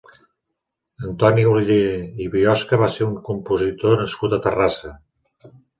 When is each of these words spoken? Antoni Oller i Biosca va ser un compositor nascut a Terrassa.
Antoni 1.09 1.43
Oller 1.51 1.79
i 2.27 2.29
Biosca 2.37 2.81
va 2.85 2.91
ser 2.97 3.07
un 3.11 3.15
compositor 3.31 3.97
nascut 4.05 4.37
a 4.39 4.45
Terrassa. 4.49 4.99